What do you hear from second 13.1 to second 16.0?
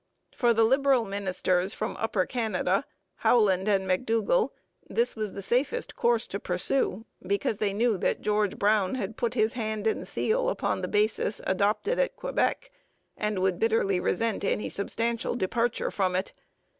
and would bitterly resent any substantial departure